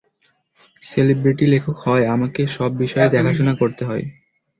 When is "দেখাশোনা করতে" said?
3.15-3.83